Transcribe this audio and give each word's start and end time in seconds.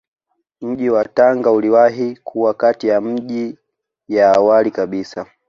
Mji 0.61 0.89
wa 0.89 1.05
Tanga 1.05 1.51
uliwahi 1.51 2.15
kuwa 2.15 2.53
kati 2.53 2.87
ya 2.87 3.01
miji 3.01 3.57
ya 4.07 4.33
awali 4.35 4.71
kabisa 4.71 5.25